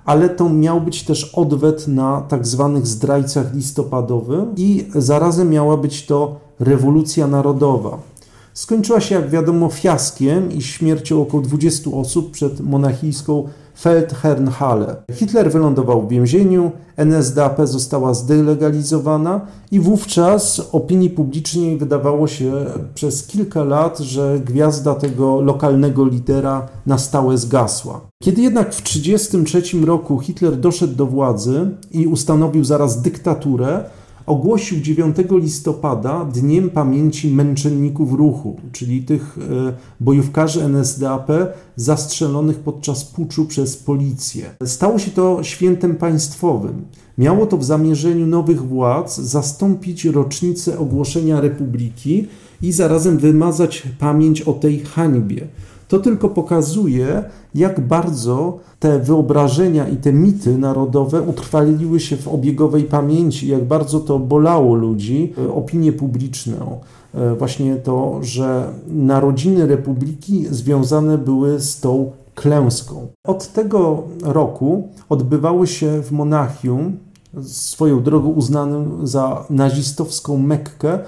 ale 0.06 0.30
to 0.30 0.50
miał 0.50 0.82
być 0.82 1.04
też 1.04 1.26
odwet 1.34 1.88
na 1.88 2.22
tak 2.22 2.48
zwanych 2.48 2.88
zdrajcach 2.88 3.56
listopadowych 3.56 4.44
i 4.58 4.86
zarazem 4.96 5.50
miała 5.50 5.78
być 5.78 6.06
to 6.06 6.40
rewolucja 6.60 7.28
narodowa. 7.28 8.11
Skończyła 8.54 9.02
się, 9.02 9.16
jak 9.16 9.30
wiadomo, 9.30 9.70
fiaskiem 9.70 10.52
i 10.52 10.62
śmiercią 10.62 11.22
około 11.22 11.44
20 11.44 11.92
osób 11.92 12.32
przed 12.32 12.60
monachijską 12.60 13.48
Feldherrnhalle. 13.80 14.96
Hitler 15.12 15.52
wylądował 15.52 16.02
w 16.02 16.10
więzieniu, 16.10 16.72
NSDAP 16.98 17.62
została 17.64 18.14
zdelegalizowana 18.14 19.42
i 19.72 19.80
wówczas 19.80 20.62
opinii 20.72 21.10
publicznej 21.10 21.78
wydawało 21.78 22.28
się 22.28 22.52
przez 22.96 23.28
kilka 23.28 23.64
lat, 23.64 24.00
że 24.00 24.40
gwiazda 24.46 24.96
tego 24.96 25.42
lokalnego 25.42 26.06
lidera 26.06 26.68
na 26.86 26.98
stałe 26.98 27.38
zgasła. 27.38 28.02
Kiedy 28.24 28.42
jednak 28.42 28.74
w 28.74 28.82
1933 28.82 29.86
roku 29.86 30.20
Hitler 30.20 30.58
doszedł 30.58 30.96
do 30.96 31.06
władzy 31.06 31.70
i 31.92 32.08
ustanowił 32.08 32.64
zaraz 32.64 33.02
dyktaturę, 33.02 33.84
ogłosił 34.26 34.82
9 34.82 35.18
listopada 35.32 36.26
Dniem 36.26 36.70
Pamięci 36.70 37.32
Męczenników 37.32 38.14
Ruchu, 38.14 38.56
czyli 38.72 39.04
tych 39.04 39.38
e, 39.38 39.74
bojówkarzy 40.00 40.64
NSDAP 40.64 41.28
zastrzelonych 41.76 42.60
podczas 42.60 43.06
puczu 43.06 43.46
przez 43.46 43.78
policję. 43.78 44.56
Stało 44.66 45.00
się 45.00 45.12
to 45.12 45.44
świętem 45.44 45.96
państwowym. 45.96 46.86
Miało 47.18 47.46
to 47.46 47.58
w 47.58 47.64
zamierzeniu 47.64 48.28
nowych 48.28 48.68
władz 48.68 49.18
zastąpić 49.18 50.06
rocznicę 50.06 50.80
ogłoszenia 50.80 51.42
republiki 51.42 52.28
i 52.62 52.72
zarazem 52.72 53.18
wymazać 53.18 53.84
pamięć 54.00 54.42
o 54.42 54.54
tej 54.54 54.80
hańbie. 54.80 55.48
To 55.92 56.00
tylko 56.00 56.30
pokazuje, 56.30 57.24
jak 57.56 57.88
bardzo 57.88 58.60
te 58.80 59.00
wyobrażenia 59.00 59.88
i 59.88 59.98
te 59.98 60.14
mity 60.14 60.58
narodowe 60.58 61.22
utrwaliły 61.22 62.00
się 62.00 62.18
w 62.18 62.28
obiegowej 62.28 62.84
pamięci, 62.84 63.48
jak 63.48 63.64
bardzo 63.66 64.00
to 64.00 64.20
bolało 64.20 64.76
ludzi, 64.76 65.34
e, 65.38 65.54
opinię 65.54 65.94
publiczną. 65.94 66.80
E, 67.14 67.36
właśnie 67.36 67.76
to, 67.76 68.20
że 68.22 68.70
narodziny 68.88 69.68
republiki 69.68 70.46
związane 70.50 71.18
były 71.18 71.60
z 71.60 71.80
tą 71.80 72.12
klęską. 72.36 73.08
Od 73.28 73.48
tego 73.48 74.04
roku 74.24 74.88
odbywały 75.10 75.68
się 75.68 76.02
w 76.04 76.12
Monachium, 76.12 76.98
swoją 77.44 78.04
drogą 78.04 78.30
uznanym 78.30 79.08
za 79.08 79.46
nazistowską 79.50 80.38
Mekkę, 80.38 81.00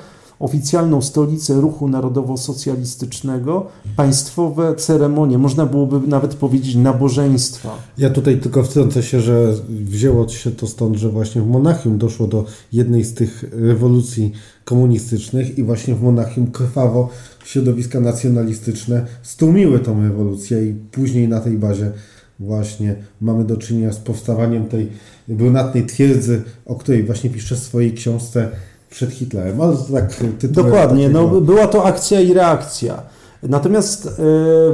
oficjalną 0.44 1.02
stolicę 1.02 1.54
ruchu 1.62 1.88
narodowo-socjalistycznego, 1.88 3.66
państwowe 3.96 4.76
ceremonie, 4.76 5.38
można 5.38 5.66
byłoby 5.66 6.08
nawet 6.08 6.36
powiedzieć 6.36 6.76
nabożeństwa. 6.76 7.70
Ja 7.98 8.10
tutaj 8.10 8.38
tylko 8.38 8.64
wtrącę 8.64 9.04
się, 9.04 9.22
że 9.22 9.54
wzięło 9.70 10.30
się 10.30 10.52
to 10.52 10.68
stąd, 10.68 10.96
że 10.96 11.10
właśnie 11.10 11.42
w 11.42 11.48
Monachium 11.48 11.98
doszło 11.98 12.28
do 12.28 12.46
jednej 12.74 13.04
z 13.04 13.14
tych 13.14 13.46
rewolucji 13.52 14.32
komunistycznych 14.66 15.58
i 15.58 15.64
właśnie 15.64 15.96
w 15.96 16.04
Monachium 16.04 16.52
krwawo 16.52 17.10
środowiska 17.46 18.00
nacjonalistyczne 18.00 19.06
stłumiły 19.24 19.80
tą 19.80 20.02
rewolucję 20.04 20.70
i 20.70 20.74
później 20.74 21.28
na 21.28 21.40
tej 21.40 21.58
bazie 21.58 21.92
właśnie 22.40 22.96
mamy 23.22 23.44
do 23.44 23.58
czynienia 23.58 23.94
z 23.94 23.98
powstawaniem 23.98 24.66
tej 24.66 24.90
brunatnej 25.28 25.86
twierdzy, 25.86 26.42
o 26.66 26.76
której 26.76 27.04
właśnie 27.04 27.30
pisze 27.30 27.56
w 27.56 27.60
swojej 27.60 27.94
książce 27.94 28.50
przed 28.94 29.12
Hitlerem. 29.12 29.62
Ale 29.62 29.76
tak 29.94 30.24
Dokładnie, 30.50 31.10
no, 31.10 31.28
była 31.28 31.68
to 31.68 31.84
akcja 31.84 32.22
i 32.22 32.34
reakcja. 32.34 33.02
Natomiast 33.44 34.08
e, 34.08 34.12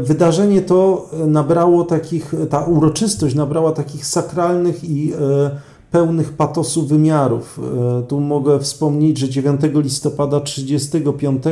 wydarzenie 0.01 0.61
to 0.61 1.09
nabrało 1.27 1.83
takich, 1.83 2.33
ta 2.49 2.59
uroczystość 2.59 3.35
nabrała 3.35 3.71
takich 3.71 4.05
sakralnych 4.05 4.83
i 4.83 5.13
e, 5.13 5.51
pełnych 5.91 6.33
patosu 6.33 6.87
wymiarów. 6.87 7.59
E, 7.99 8.03
tu 8.07 8.19
mogę 8.19 8.59
wspomnieć, 8.59 9.17
że 9.17 9.29
9 9.29 9.61
listopada 9.73 10.39
1935 10.39 11.43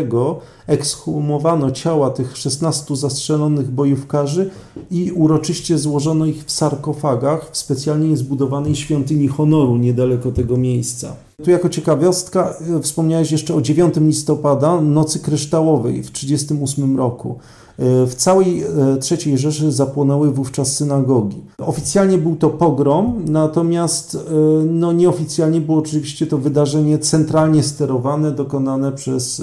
ekshumowano 0.67 1.71
ciała 1.71 2.09
tych 2.09 2.37
16 2.37 2.95
zastrzelonych 2.95 3.71
bojówkarzy 3.71 4.49
i 4.91 5.11
uroczyście 5.11 5.77
złożono 5.77 6.25
ich 6.25 6.45
w 6.45 6.51
sarkofagach 6.51 7.49
w 7.51 7.57
specjalnie 7.57 8.17
zbudowanej 8.17 8.75
świątyni 8.75 9.27
honoru 9.27 9.77
niedaleko 9.77 10.31
tego 10.31 10.57
miejsca. 10.57 11.26
Tu 11.43 11.51
jako 11.51 11.69
ciekawostka 11.69 12.53
e, 12.77 12.81
wspomniałeś 12.81 13.31
jeszcze 13.31 13.55
o 13.55 13.61
9 13.61 13.95
listopada, 13.97 14.81
Nocy 14.81 15.19
Kryształowej 15.19 16.03
w 16.03 16.11
1938 16.11 16.97
roku. 16.97 17.39
E, 17.79 18.05
w 18.05 18.15
całej 18.15 18.63
e, 18.63 18.67
III 19.11 19.37
Rzeszy 19.37 19.71
zapłonęły 19.71 20.31
wówczas 20.31 20.75
synagogi. 20.75 21.43
Oficjalnie 21.57 22.17
był 22.17 22.35
to 22.35 22.49
pogrom, 22.49 23.25
natomiast 23.27 24.17
no, 24.65 24.93
nieoficjalnie 24.93 25.61
było 25.61 25.77
oczywiście 25.77 26.27
to 26.27 26.37
wydarzenie 26.37 26.99
centralnie 26.99 27.63
sterowane, 27.63 28.31
dokonane 28.31 28.91
przez 28.91 29.41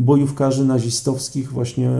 bojówkarzy 0.00 0.64
nazistowskich 0.64 1.52
właśnie 1.52 1.90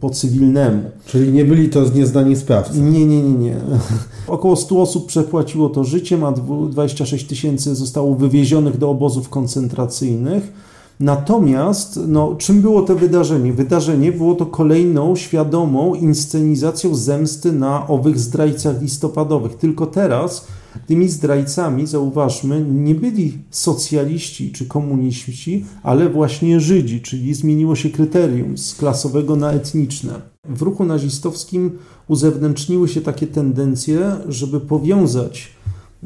po 0.00 0.10
cywilnemu. 0.10 0.82
Czyli 1.06 1.32
nie 1.32 1.44
byli 1.44 1.68
to 1.68 1.84
nieznani 1.94 2.36
sprawcy? 2.36 2.80
Nie, 2.80 3.06
nie, 3.06 3.22
nie, 3.22 3.38
nie. 3.38 3.56
Około 4.26 4.56
100 4.56 4.82
osób 4.82 5.06
przepłaciło 5.06 5.68
to 5.68 5.84
życiem, 5.84 6.24
a 6.24 6.32
26 6.32 7.26
tysięcy 7.26 7.74
zostało 7.74 8.14
wywiezionych 8.14 8.78
do 8.78 8.90
obozów 8.90 9.28
koncentracyjnych. 9.28 10.52
Natomiast, 11.00 12.00
no, 12.06 12.34
czym 12.38 12.60
było 12.60 12.82
to 12.82 12.94
wydarzenie? 12.94 13.52
Wydarzenie 13.52 14.12
było 14.12 14.34
to 14.34 14.46
kolejną 14.46 15.16
świadomą 15.16 15.94
inscenizacją 15.94 16.94
zemsty 16.94 17.52
na 17.52 17.88
owych 17.88 18.18
zdrajcach 18.18 18.82
listopadowych. 18.82 19.54
Tylko 19.56 19.86
teraz 19.86 20.46
Tymi 20.86 21.08
zdrajcami, 21.08 21.86
zauważmy, 21.86 22.64
nie 22.70 22.94
byli 22.94 23.38
socjaliści 23.50 24.52
czy 24.52 24.66
komuniści, 24.66 25.64
ale 25.82 26.08
właśnie 26.08 26.60
Żydzi, 26.60 27.00
czyli 27.00 27.34
zmieniło 27.34 27.76
się 27.76 27.90
kryterium 27.90 28.58
z 28.58 28.74
klasowego 28.74 29.36
na 29.36 29.52
etniczne. 29.52 30.12
W 30.44 30.62
ruchu 30.62 30.84
nazistowskim 30.84 31.78
uzewnętrzniły 32.08 32.88
się 32.88 33.00
takie 33.00 33.26
tendencje, 33.26 34.16
żeby 34.28 34.60
powiązać 34.60 35.52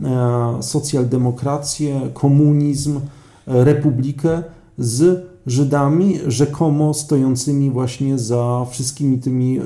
e, 0.02 0.62
socjaldemokrację, 0.62 2.00
komunizm, 2.14 3.00
e, 3.46 3.64
republikę 3.64 4.42
z 4.78 5.31
Żydami, 5.46 6.18
rzekomo 6.26 6.94
stojącymi 6.94 7.70
właśnie 7.70 8.18
za 8.18 8.66
wszystkimi 8.70 9.18
tymi 9.18 9.58
e, 9.58 9.62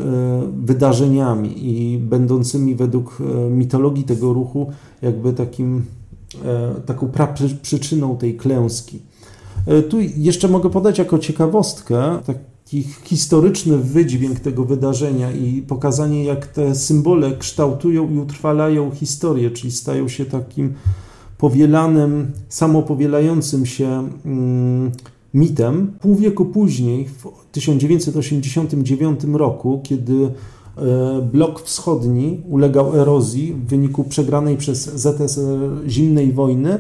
wydarzeniami 0.57 1.55
i 1.73 1.99
będącymi 1.99 2.75
według 2.75 3.19
e, 3.21 3.51
mitologii 3.51 4.05
tego 4.05 4.33
ruchu 4.33 4.71
jakby 5.03 5.33
takim, 5.33 5.85
e, 6.45 6.75
taką 6.87 7.11
przyczyną 7.63 8.17
tej 8.17 8.37
klęski. 8.37 8.99
Tu 9.89 10.01
jeszcze 10.01 10.49
mogę 10.49 10.71
podać 10.71 10.99
jako 10.99 11.19
ciekawostkę 11.19 12.19
taki 12.27 12.83
historyczny 12.83 13.79
wydźwięk 13.79 14.41
tego 14.41 14.65
wydarzenia 14.65 15.33
i 15.33 15.63
pokazanie, 15.63 16.25
jak 16.25 16.47
te 16.47 16.75
symbole 16.75 17.37
kształtują 17.37 18.11
i 18.11 18.19
utrwalają 18.19 18.91
historię, 18.91 19.51
czyli 19.51 19.73
stają 19.73 20.09
się 20.09 20.25
takim 20.25 20.75
powielanym, 21.39 22.33
samopowielającym 22.49 23.67
się 23.67 24.09
mm, 24.25 24.93
mitem. 25.37 25.93
Pół 26.01 26.15
wieku 26.15 26.45
później, 26.45 27.09
w 27.09 27.27
1989 27.53 29.21
roku, 29.33 29.81
kiedy 29.83 30.15
e, 30.25 30.31
blok 31.33 31.63
wschodni 31.63 32.41
ulegał 32.49 32.97
erozji 32.97 33.53
w 33.53 33.67
wyniku 33.67 34.05
przegranej 34.05 34.57
przez 34.57 34.95
ZSR 34.95 35.89
zimnej 35.89 36.33
wojny, 36.33 36.79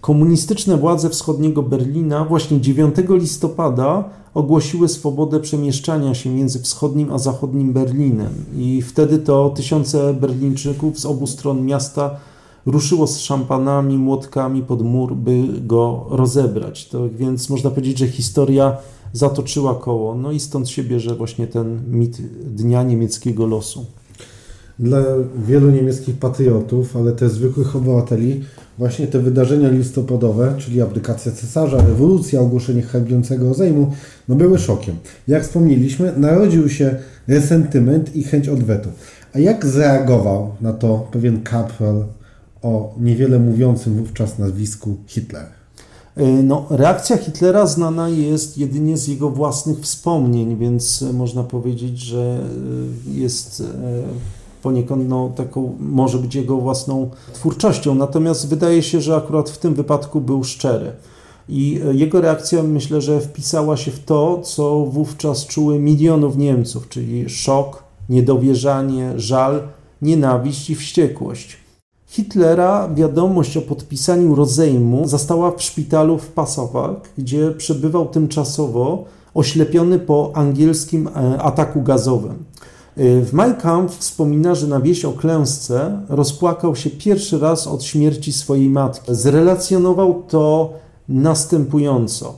komunistyczne 0.00 0.76
władze 0.76 1.10
wschodniego 1.10 1.62
Berlina 1.62 2.24
właśnie 2.24 2.60
9 2.60 2.96
listopada 3.08 4.04
ogłosiły 4.34 4.88
swobodę 4.88 5.40
przemieszczania 5.40 6.14
się 6.14 6.30
między 6.30 6.62
wschodnim 6.62 7.12
a 7.12 7.18
zachodnim 7.18 7.72
Berlinem. 7.72 8.32
I 8.56 8.82
wtedy 8.82 9.18
to 9.18 9.50
tysiące 9.50 10.14
Berlińczyków 10.14 10.98
z 10.98 11.06
obu 11.06 11.26
stron 11.26 11.64
miasta 11.64 12.10
ruszyło 12.66 13.06
z 13.06 13.18
szampanami, 13.18 13.98
młotkami 13.98 14.62
pod 14.62 14.82
mur, 14.82 15.16
by 15.16 15.44
go 15.66 16.06
rozebrać. 16.10 16.88
To 16.88 17.08
więc 17.10 17.50
można 17.50 17.70
powiedzieć, 17.70 17.98
że 17.98 18.08
historia 18.08 18.76
zatoczyła 19.12 19.74
koło. 19.74 20.14
No 20.14 20.32
i 20.32 20.40
stąd 20.40 20.68
się 20.68 20.84
bierze 20.84 21.14
właśnie 21.14 21.46
ten 21.46 21.80
mit 21.90 22.16
Dnia 22.54 22.82
Niemieckiego 22.82 23.46
Losu. 23.46 23.86
Dla 24.78 24.98
wielu 25.46 25.70
niemieckich 25.70 26.18
patriotów, 26.18 26.96
ale 26.96 27.12
też 27.12 27.32
zwykłych 27.32 27.76
obywateli, 27.76 28.40
właśnie 28.78 29.06
te 29.06 29.18
wydarzenia 29.18 29.68
listopadowe, 29.68 30.54
czyli 30.58 30.82
abdykacja 30.82 31.32
cesarza, 31.32 31.76
rewolucja, 31.76 32.40
ogłoszenie 32.40 32.82
hańbiącego 32.82 33.54
Zejmu, 33.54 33.92
no 34.28 34.34
były 34.34 34.58
szokiem. 34.58 34.96
Jak 35.28 35.42
wspomnieliśmy, 35.42 36.12
narodził 36.16 36.68
się 36.68 36.96
resentyment 37.28 38.16
i 38.16 38.22
chęć 38.22 38.48
odwetu. 38.48 38.88
A 39.34 39.38
jak 39.38 39.66
zareagował 39.66 40.50
na 40.60 40.72
to 40.72 41.08
pewien 41.12 41.42
kapral 41.42 42.04
o 42.62 42.94
niewiele 43.00 43.38
mówiącym 43.38 43.94
wówczas 43.94 44.38
nazwisku 44.38 44.96
Hitler. 45.06 45.46
E, 46.18 46.26
no, 46.26 46.66
reakcja 46.70 47.16
Hitlera 47.16 47.66
znana 47.66 48.08
jest 48.08 48.58
jedynie 48.58 48.96
z 48.96 49.08
jego 49.08 49.30
własnych 49.30 49.80
wspomnień, 49.80 50.56
więc 50.56 51.04
można 51.12 51.42
powiedzieć, 51.42 51.98
że 51.98 52.40
e, 53.08 53.18
jest 53.18 53.60
e, 53.60 53.64
poniekąd 54.62 55.08
no, 55.08 55.32
taką, 55.36 55.76
może 55.80 56.18
być 56.18 56.34
jego 56.34 56.56
własną 56.56 57.10
twórczością. 57.32 57.94
Natomiast 57.94 58.48
wydaje 58.48 58.82
się, 58.82 59.00
że 59.00 59.16
akurat 59.16 59.50
w 59.50 59.58
tym 59.58 59.74
wypadku 59.74 60.20
był 60.20 60.44
szczery. 60.44 60.92
I 61.48 61.80
jego 61.92 62.20
reakcja 62.20 62.62
myślę, 62.62 63.00
że 63.00 63.20
wpisała 63.20 63.76
się 63.76 63.90
w 63.90 64.04
to, 64.04 64.40
co 64.42 64.84
wówczas 64.84 65.46
czuły 65.46 65.78
milionów 65.78 66.36
Niemców, 66.36 66.88
czyli 66.88 67.28
szok, 67.28 67.82
niedowierzanie, 68.08 69.12
żal, 69.16 69.62
nienawiść 70.02 70.70
i 70.70 70.74
wściekłość. 70.74 71.57
Hitlera 72.10 72.88
wiadomość 72.94 73.56
o 73.56 73.62
podpisaniu 73.62 74.34
rozejmu 74.34 75.08
zastała 75.08 75.50
w 75.50 75.62
szpitalu 75.62 76.18
w 76.18 76.28
Passauer, 76.28 76.90
gdzie 77.18 77.50
przebywał 77.50 78.06
tymczasowo 78.06 79.04
oślepiony 79.34 79.98
po 79.98 80.30
angielskim 80.34 81.08
e, 81.08 81.42
ataku 81.42 81.82
gazowym. 81.82 82.44
E, 82.96 83.20
w 83.20 83.32
Mein 83.32 83.54
Kampf 83.54 83.98
wspomina, 83.98 84.54
że 84.54 84.66
na 84.66 84.80
wieś 84.80 85.04
o 85.04 85.12
klęsce 85.12 86.00
rozpłakał 86.08 86.76
się 86.76 86.90
pierwszy 86.90 87.38
raz 87.38 87.66
od 87.66 87.84
śmierci 87.84 88.32
swojej 88.32 88.70
matki. 88.70 89.14
Zrelacjonował 89.14 90.22
to 90.28 90.72
następująco. 91.08 92.34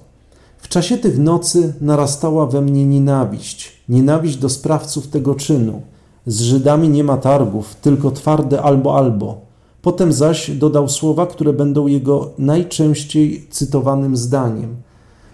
W 0.59 0.69
czasie 0.69 0.99
tych 0.99 1.19
nocy 1.19 1.75
narastała 1.81 2.47
we 2.47 2.61
mnie 2.61 2.87
nienawiść, 2.87 3.73
nienawiść 3.89 4.37
do 4.37 4.49
sprawców 4.49 5.09
tego 5.09 5.35
czynu. 5.35 5.83
Z 6.27 6.41
Żydami 6.41 6.89
nie 6.89 7.05
ma 7.05 7.17
targów, 7.17 7.75
tylko 7.75 8.11
twarde 8.11 8.63
albo 8.63 8.97
albo. 8.97 9.50
Potem 9.83 10.13
zaś 10.13 10.51
dodał 10.51 10.89
słowa, 10.89 11.27
które 11.27 11.53
będą 11.53 11.87
jego 11.87 12.31
najczęściej 12.39 13.47
cytowanym 13.51 14.17
zdaniem. 14.17 14.77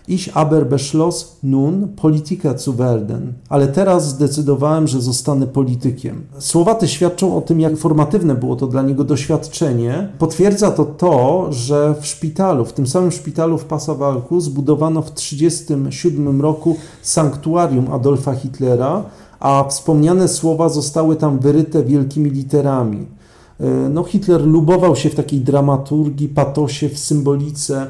Ich 0.08 0.36
aber 0.36 0.68
beschloss 0.68 1.36
nun, 1.42 1.88
Politika 1.88 2.58
zu 2.58 2.72
werden. 2.72 3.32
Ale 3.48 3.68
teraz 3.68 4.08
zdecydowałem, 4.08 4.88
że 4.88 5.00
zostanę 5.00 5.46
politykiem. 5.46 6.26
Słowa 6.38 6.74
te 6.74 6.88
świadczą 6.88 7.36
o 7.36 7.40
tym, 7.40 7.60
jak 7.60 7.76
formatywne 7.76 8.34
było 8.34 8.56
to 8.56 8.66
dla 8.66 8.82
niego 8.82 9.04
doświadczenie. 9.04 10.08
Potwierdza 10.18 10.70
to 10.70 10.84
to, 10.84 11.46
że 11.52 11.94
w 12.00 12.06
szpitalu, 12.06 12.64
w 12.64 12.72
tym 12.72 12.86
samym 12.86 13.12
szpitalu 13.12 13.58
w 13.58 13.64
Passawalku 13.64 14.40
zbudowano 14.40 15.02
w 15.02 15.10
1937 15.10 16.40
roku 16.40 16.76
sanktuarium 17.02 17.92
Adolfa 17.92 18.34
Hitlera, 18.34 19.02
a 19.40 19.64
wspomniane 19.68 20.28
słowa 20.28 20.68
zostały 20.68 21.16
tam 21.16 21.38
wyryte 21.38 21.84
wielkimi 21.84 22.30
literami. 22.30 23.15
E, 23.60 23.88
no, 23.88 24.04
Hitler 24.04 24.40
lubował 24.40 24.96
się 24.96 25.10
w 25.10 25.14
takiej 25.14 25.40
dramaturgii, 25.40 26.28
patosie, 26.28 26.88
w 26.88 26.98
symbolice, 26.98 27.86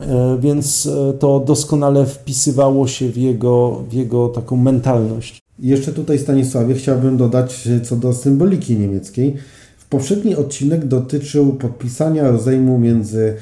e, 0.00 0.38
więc 0.40 0.86
e, 0.86 1.12
to 1.12 1.40
doskonale 1.40 2.06
wpisywało 2.06 2.86
się 2.86 3.08
w 3.08 3.16
jego, 3.16 3.84
w 3.90 3.92
jego 3.92 4.28
taką 4.28 4.56
mentalność. 4.56 5.42
jeszcze 5.58 5.92
tutaj, 5.92 6.18
Stanisławie, 6.18 6.74
chciałbym 6.74 7.16
dodać 7.16 7.68
co 7.84 7.96
do 7.96 8.12
symboliki 8.12 8.76
niemieckiej. 8.76 9.36
W 9.78 9.88
poprzedni 9.88 10.36
odcinek 10.36 10.86
dotyczył 10.86 11.52
podpisania 11.52 12.30
rozejmu 12.30 12.78
między 12.78 13.34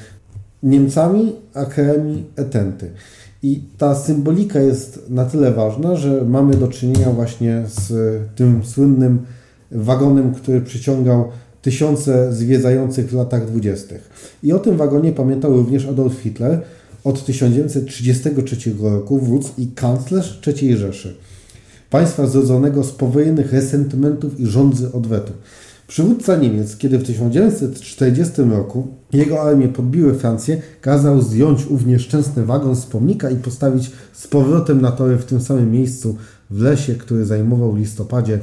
Niemcami 0.63 1.35
a 1.53 1.65
krajami 1.65 2.23
Etenty. 2.35 2.91
I 3.43 3.63
ta 3.77 3.95
symbolika 3.95 4.59
jest 4.59 5.09
na 5.09 5.25
tyle 5.25 5.51
ważna, 5.51 5.95
że 5.95 6.25
mamy 6.25 6.55
do 6.55 6.67
czynienia 6.67 7.09
właśnie 7.09 7.63
z 7.67 7.93
tym 8.35 8.65
słynnym 8.65 9.19
wagonem, 9.71 10.33
który 10.33 10.61
przyciągał 10.61 11.25
tysiące 11.65 12.33
zwiedzających 12.33 13.09
w 13.09 13.13
latach 13.13 13.47
dwudziestych. 13.47 14.09
I 14.43 14.53
o 14.53 14.59
tym 14.59 14.77
wagonie 14.77 15.11
pamiętał 15.11 15.53
również 15.53 15.85
Adolf 15.85 16.19
Hitler 16.19 16.61
od 17.03 17.25
1933 17.25 18.73
roku, 18.81 19.19
wódz 19.19 19.51
i 19.57 19.67
kanclerz 19.67 20.41
III 20.47 20.77
Rzeszy. 20.77 21.15
Państwa 21.89 22.27
zrodzonego 22.27 22.83
z 22.83 22.91
powojennych 22.91 23.53
resentymentów 23.53 24.39
i 24.39 24.45
rządzy 24.45 24.91
odwetu. 24.91 25.33
Przywódca 25.87 26.37
Niemiec, 26.37 26.77
kiedy 26.77 26.97
w 26.97 27.03
1940 27.03 28.41
roku 28.41 28.87
jego 29.13 29.41
armie 29.41 29.67
podbiły 29.67 30.13
Francję, 30.13 30.61
kazał 30.81 31.21
zdjąć 31.21 31.65
ów 31.65 31.85
nieszczęsny 31.85 32.45
wagon 32.45 32.75
z 32.75 32.85
pomnika 32.85 33.29
i 33.29 33.35
postawić 33.35 33.91
z 34.13 34.27
powrotem 34.27 34.81
na 34.81 34.91
tory 34.91 35.17
w 35.17 35.25
tym 35.25 35.41
samym 35.41 35.71
miejscu 35.71 36.17
w 36.49 36.61
lesie, 36.61 36.95
który 36.95 37.25
zajmował 37.25 37.71
w 37.71 37.77
listopadzie 37.77 38.39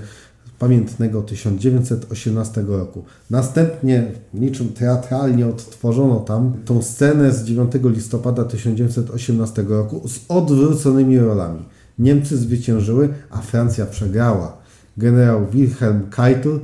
pamiętnego 0.63 1.23
1918 1.23 2.65
roku. 2.69 3.05
Następnie, 3.31 4.13
niczym 4.35 4.69
teatralnie 4.69 5.47
odtworzono 5.47 6.21
tam 6.21 6.53
tą 6.65 6.83
scenę 6.83 7.33
z 7.33 7.45
9 7.45 7.73
listopada 7.85 8.45
1918 8.45 9.63
roku 9.63 10.09
z 10.09 10.21
odwróconymi 10.29 11.19
rolami. 11.19 11.65
Niemcy 11.99 12.37
zwyciężyły, 12.37 13.09
a 13.31 13.39
Francja 13.39 13.87
przegrała. 13.87 14.57
Generał 14.97 15.47
Wilhelm 15.47 16.11
Keitel 16.11 16.61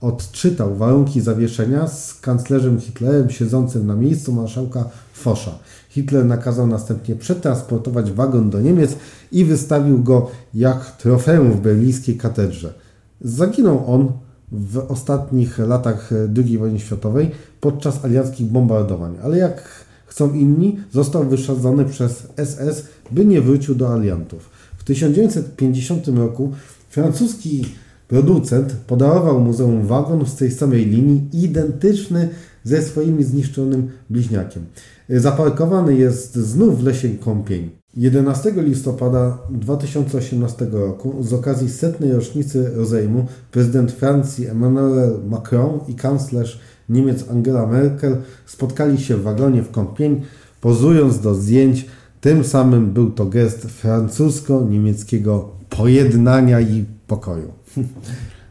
odczytał 0.00 0.76
warunki 0.76 1.20
zawieszenia 1.20 1.88
z 1.88 2.14
kanclerzem 2.14 2.80
Hitlerem 2.80 3.30
siedzącym 3.30 3.86
na 3.86 3.94
miejscu 3.94 4.32
marszałka 4.32 4.84
Fosza. 5.12 5.58
Hitler 5.88 6.24
nakazał 6.24 6.66
następnie 6.66 7.16
przetransportować 7.16 8.12
wagon 8.12 8.50
do 8.50 8.60
Niemiec 8.60 8.96
i 9.32 9.44
wystawił 9.44 10.02
go 10.02 10.30
jak 10.54 10.96
trofeum 10.96 11.52
w 11.52 11.60
berlińskiej 11.60 12.16
katedrze. 12.16 12.82
Zaginął 13.24 13.94
on 13.94 14.12
w 14.52 14.78
ostatnich 14.78 15.58
latach 15.58 16.10
II 16.36 16.58
wojny 16.58 16.80
światowej 16.80 17.30
podczas 17.60 18.04
alianckich 18.04 18.46
bombardowań, 18.46 19.16
ale 19.22 19.38
jak 19.38 19.84
chcą 20.06 20.34
inni, 20.34 20.78
został 20.90 21.28
wysadzony 21.28 21.84
przez 21.84 22.26
SS, 22.36 22.86
by 23.10 23.24
nie 23.24 23.40
wrócił 23.40 23.74
do 23.74 23.92
aliantów. 23.94 24.50
W 24.76 24.84
1950 24.84 26.08
roku 26.08 26.52
francuski 26.90 27.64
producent 28.08 28.72
podarował 28.86 29.40
muzeum 29.40 29.86
wagon 29.86 30.26
z 30.26 30.36
tej 30.36 30.50
samej 30.50 30.86
linii, 30.86 31.28
identyczny 31.32 32.28
ze 32.64 32.82
swoim 32.82 33.22
zniszczonym 33.22 33.90
bliźniakiem. 34.10 34.64
Zaparkowany 35.08 35.96
jest 35.96 36.34
znów 36.34 36.80
w 36.80 36.84
lesie 36.84 37.08
Kąpień. 37.08 37.81
11 37.96 38.52
listopada 38.56 39.38
2018 39.50 40.66
roku 40.72 41.14
z 41.20 41.32
okazji 41.32 41.70
setnej 41.70 42.12
rocznicy 42.12 42.70
rozejmu 42.74 43.26
prezydent 43.50 43.92
Francji 43.92 44.46
Emmanuel 44.46 45.20
Macron 45.28 45.80
i 45.88 45.94
kanclerz 45.94 46.60
Niemiec 46.88 47.30
Angela 47.30 47.66
Merkel 47.66 48.16
spotkali 48.46 48.98
się 48.98 49.16
w 49.16 49.22
wagonie 49.22 49.62
w 49.62 49.70
Kąpień 49.70 50.20
pozując 50.60 51.20
do 51.20 51.34
zdjęć. 51.34 51.86
Tym 52.20 52.44
samym 52.44 52.92
był 52.92 53.10
to 53.10 53.26
gest 53.26 53.66
francusko-niemieckiego 53.66 55.48
pojednania 55.68 56.60
i 56.60 56.84
pokoju. 57.06 57.52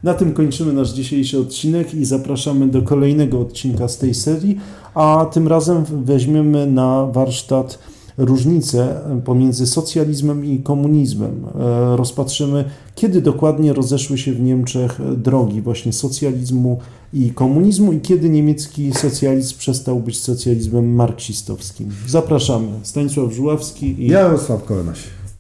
Na 0.04 0.14
tym 0.14 0.34
kończymy 0.34 0.74
nasz 0.74 0.94
dzisiejszy 0.94 1.40
odcinek 1.40 1.94
i 1.94 2.06
zapraszamy 2.06 2.68
do 2.68 2.82
kolejnego 2.82 3.40
odcinka 3.40 3.88
z 3.88 3.98
tej 3.98 4.14
serii, 4.14 4.60
a 4.94 5.26
tym 5.34 5.48
razem 5.48 5.84
weźmiemy 6.06 6.68
na 6.68 7.06
warsztat 7.06 7.80
różnice 8.18 9.02
pomiędzy 9.26 9.68
socjalizmem 9.68 10.46
i 10.46 10.60
komunizmem. 10.60 11.46
E, 11.60 11.98
Rozpatrzymy, 11.98 12.66
kiedy 12.96 13.22
dokładnie 13.22 13.74
rozeszły 13.74 14.18
się 14.18 14.34
w 14.34 14.42
Niemczech 14.42 15.00
drogi 15.18 15.62
właśnie 15.62 15.94
socjalizmu 15.94 16.80
i 17.14 17.30
komunizmu 17.30 17.94
i 17.94 18.00
kiedy 18.02 18.30
niemiecki 18.30 18.94
socjalizm 18.94 19.58
przestał 19.58 20.00
być 20.00 20.20
socjalizmem 20.20 20.96
marksistowskim. 20.96 21.90
Zapraszamy. 22.08 22.68
Stanisław 22.84 23.34
Żuławski 23.34 24.04
i 24.04 24.08
Jarosław 24.08 24.64
Kornaś. 24.64 25.00